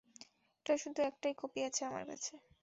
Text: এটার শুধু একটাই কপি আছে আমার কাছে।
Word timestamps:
এটার 0.59 0.77
শুধু 0.83 0.99
একটাই 1.09 1.33
কপি 1.41 1.59
আছে 1.67 1.81
আমার 1.85 2.03
কাছে। 2.09 2.33